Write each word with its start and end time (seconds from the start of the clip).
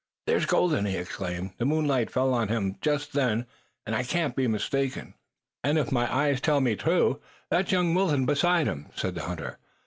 "There's 0.25 0.47
Colden!" 0.47 0.85
he 0.87 0.97
exclaimed. 0.97 1.51
"The 1.59 1.65
moonlight 1.65 2.09
fell 2.09 2.33
on 2.33 2.47
him 2.47 2.75
just 2.81 3.13
then, 3.13 3.45
and 3.85 3.95
I 3.95 4.01
can't 4.01 4.35
be 4.35 4.47
mistaken." 4.47 5.13
"And 5.63 5.77
if 5.77 5.91
my 5.91 6.11
eyes 6.11 6.41
tell 6.41 6.59
me 6.59 6.75
true, 6.75 7.21
that's 7.51 7.71
young 7.71 7.93
Wilton 7.93 8.25
beside 8.25 8.65
him," 8.65 8.87
said 8.95 9.13
the 9.13 9.21
hunter. 9.21 9.59